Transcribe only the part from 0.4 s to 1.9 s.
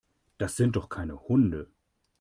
sind doch keine Hunde.